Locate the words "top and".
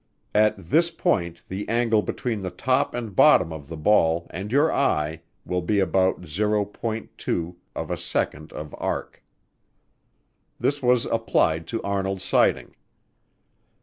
2.49-3.15